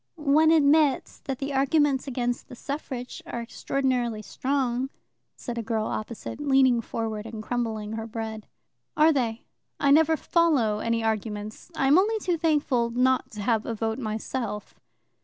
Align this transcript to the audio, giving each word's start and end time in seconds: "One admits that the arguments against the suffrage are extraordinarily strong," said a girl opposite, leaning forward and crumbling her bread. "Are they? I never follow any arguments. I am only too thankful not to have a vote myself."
"One 0.15 0.49
admits 0.49 1.19
that 1.25 1.37
the 1.37 1.53
arguments 1.53 2.07
against 2.07 2.47
the 2.47 2.55
suffrage 2.55 3.21
are 3.27 3.39
extraordinarily 3.39 4.23
strong," 4.23 4.89
said 5.35 5.59
a 5.59 5.61
girl 5.61 5.85
opposite, 5.85 6.39
leaning 6.39 6.81
forward 6.81 7.27
and 7.27 7.43
crumbling 7.43 7.91
her 7.91 8.07
bread. 8.07 8.47
"Are 8.97 9.13
they? 9.13 9.43
I 9.79 9.91
never 9.91 10.17
follow 10.17 10.79
any 10.79 11.03
arguments. 11.03 11.69
I 11.75 11.85
am 11.85 11.99
only 11.99 12.17
too 12.17 12.35
thankful 12.39 12.89
not 12.89 13.29
to 13.33 13.43
have 13.43 13.63
a 13.67 13.75
vote 13.75 13.99
myself." 13.99 14.79